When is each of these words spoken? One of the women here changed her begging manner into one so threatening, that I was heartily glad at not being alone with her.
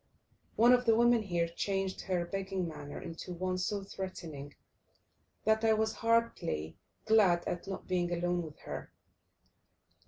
One 0.55 0.73
of 0.73 0.85
the 0.85 0.95
women 0.95 1.21
here 1.21 1.47
changed 1.47 2.01
her 2.01 2.25
begging 2.25 2.67
manner 2.67 2.99
into 2.99 3.33
one 3.35 3.59
so 3.59 3.83
threatening, 3.83 4.55
that 5.45 5.63
I 5.63 5.73
was 5.73 5.93
heartily 6.01 6.79
glad 7.05 7.47
at 7.47 7.67
not 7.67 7.85
being 7.87 8.11
alone 8.11 8.41
with 8.41 8.57
her. 8.61 8.91